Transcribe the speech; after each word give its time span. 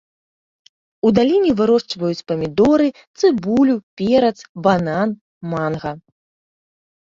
У 1.07 1.11
даліне 1.17 1.51
вырошчваюць 1.59 2.25
памідоры, 2.31 2.87
цыбулю, 3.19 3.77
перац, 4.01 4.35
банан, 4.67 5.09
манга. 5.55 5.91